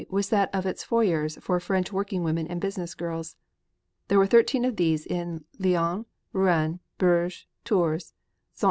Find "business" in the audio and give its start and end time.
2.59-2.95